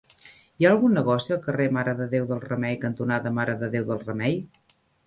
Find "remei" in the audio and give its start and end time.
2.49-2.81, 4.11-4.43